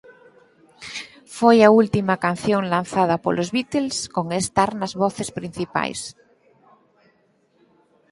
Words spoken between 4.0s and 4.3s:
con